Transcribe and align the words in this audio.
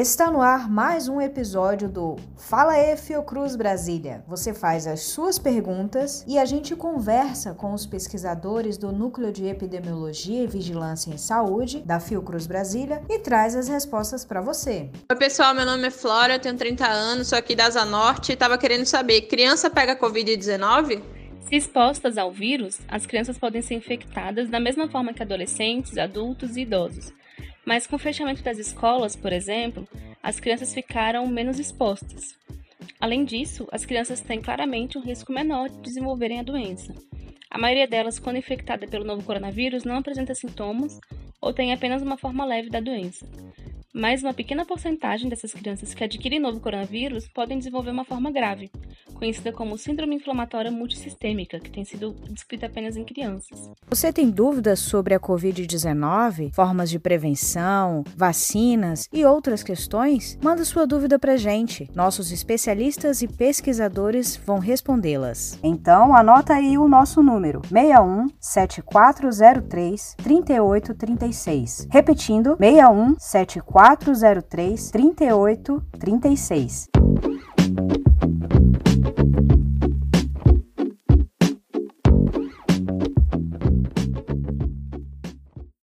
Está 0.00 0.30
no 0.30 0.40
ar 0.40 0.66
mais 0.66 1.08
um 1.08 1.20
episódio 1.20 1.86
do 1.86 2.16
Fala 2.34 2.74
E 2.78 2.96
Fiocruz 2.96 3.54
Brasília. 3.54 4.24
Você 4.26 4.54
faz 4.54 4.86
as 4.86 5.00
suas 5.02 5.38
perguntas 5.38 6.24
e 6.26 6.38
a 6.38 6.46
gente 6.46 6.74
conversa 6.74 7.52
com 7.52 7.74
os 7.74 7.84
pesquisadores 7.84 8.78
do 8.78 8.92
Núcleo 8.92 9.30
de 9.30 9.44
Epidemiologia 9.44 10.42
e 10.42 10.46
Vigilância 10.46 11.12
em 11.12 11.18
Saúde 11.18 11.82
da 11.82 12.00
Fiocruz 12.00 12.46
Brasília 12.46 13.02
e 13.10 13.18
traz 13.18 13.54
as 13.54 13.68
respostas 13.68 14.24
para 14.24 14.40
você. 14.40 14.88
Oi, 15.10 15.16
pessoal, 15.18 15.54
meu 15.54 15.66
nome 15.66 15.88
é 15.88 15.90
Flora, 15.90 16.36
eu 16.36 16.40
tenho 16.40 16.56
30 16.56 16.86
anos, 16.86 17.28
sou 17.28 17.38
aqui 17.38 17.54
da 17.54 17.66
Asa 17.66 17.84
Norte 17.84 18.30
e 18.30 18.32
estava 18.32 18.56
querendo 18.56 18.86
saber, 18.86 19.28
criança 19.28 19.68
pega 19.68 19.94
Covid-19? 19.94 21.02
Se 21.46 21.56
expostas 21.56 22.16
ao 22.16 22.32
vírus, 22.32 22.78
as 22.88 23.04
crianças 23.04 23.36
podem 23.36 23.60
ser 23.60 23.74
infectadas 23.74 24.48
da 24.48 24.58
mesma 24.58 24.88
forma 24.88 25.12
que 25.12 25.22
adolescentes, 25.22 25.98
adultos 25.98 26.56
e 26.56 26.62
idosos. 26.62 27.12
Mas 27.64 27.86
com 27.86 27.96
o 27.96 27.98
fechamento 27.98 28.42
das 28.42 28.58
escolas, 28.58 29.14
por 29.14 29.32
exemplo, 29.32 29.86
as 30.22 30.40
crianças 30.40 30.72
ficaram 30.72 31.26
menos 31.26 31.58
expostas. 31.58 32.34
Além 33.00 33.24
disso, 33.24 33.68
as 33.70 33.84
crianças 33.84 34.20
têm 34.20 34.40
claramente 34.40 34.98
um 34.98 35.02
risco 35.02 35.32
menor 35.32 35.68
de 35.68 35.80
desenvolverem 35.80 36.40
a 36.40 36.42
doença. 36.44 36.94
A 37.50 37.58
maioria 37.58 37.86
delas, 37.86 38.18
quando 38.18 38.36
infectada 38.36 38.86
pelo 38.86 39.04
novo 39.04 39.24
coronavírus, 39.24 39.84
não 39.84 39.96
apresenta 39.96 40.34
sintomas 40.34 40.98
ou 41.40 41.52
tem 41.52 41.72
apenas 41.72 42.02
uma 42.02 42.16
forma 42.16 42.44
leve 42.44 42.68
da 42.68 42.80
doença 42.80 43.26
mas 43.92 44.22
uma 44.22 44.32
pequena 44.32 44.64
porcentagem 44.64 45.28
dessas 45.28 45.52
crianças 45.52 45.94
que 45.94 46.04
adquirem 46.04 46.38
novo 46.38 46.60
coronavírus 46.60 47.28
podem 47.28 47.58
desenvolver 47.58 47.90
uma 47.90 48.04
forma 48.04 48.30
grave, 48.30 48.70
conhecida 49.20 49.52
como 49.52 49.78
síndrome 49.78 50.16
inflamatória 50.16 50.70
multissistêmica, 50.70 51.60
que 51.60 51.70
tem 51.70 51.84
sido 51.84 52.14
descrita 52.30 52.66
apenas 52.66 52.96
em 52.96 53.04
crianças. 53.04 53.70
Você 53.88 54.12
tem 54.12 54.30
dúvidas 54.30 54.80
sobre 54.80 55.14
a 55.14 55.20
Covid-19, 55.20 56.52
formas 56.52 56.90
de 56.90 56.98
prevenção, 56.98 58.02
vacinas 58.16 59.08
e 59.12 59.24
outras 59.24 59.62
questões? 59.62 60.38
Manda 60.42 60.64
sua 60.64 60.86
dúvida 60.86 61.18
pra 61.18 61.36
gente. 61.36 61.88
Nossos 61.94 62.32
especialistas 62.32 63.22
e 63.22 63.28
pesquisadores 63.28 64.36
vão 64.36 64.58
respondê-las. 64.58 65.58
Então, 65.62 66.16
anota 66.16 66.54
aí 66.54 66.76
o 66.76 66.88
nosso 66.88 67.22
número: 67.22 67.62
61 67.68 68.28
7403 68.40 70.16
3836. 70.22 71.86
Repetindo, 71.90 72.56
61 72.56 73.14
74 73.18 74.10
403 74.10 74.90
3836. 74.90 76.99